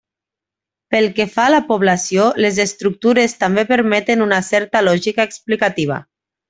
[0.95, 6.05] Pel que fa a la població, les estructures també permeten una certa lògica explicativa.